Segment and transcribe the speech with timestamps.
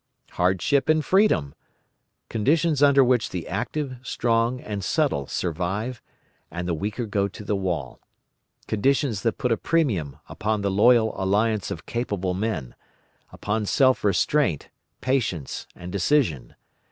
[0.31, 1.53] Hardship and freedom:
[2.27, 6.01] conditions under which the active, strong, and subtle survive
[6.49, 7.99] and the weaker go to the wall;
[8.65, 12.73] conditions that put a premium upon the loyal alliance of capable men,
[13.31, 14.69] upon self restraint,
[15.01, 16.55] patience, and decision.